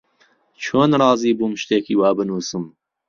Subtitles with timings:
[0.63, 2.63] چۆن ڕازی بووم شتێکی وا بنووسم؟